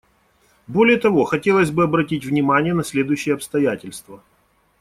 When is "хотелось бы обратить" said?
1.25-2.25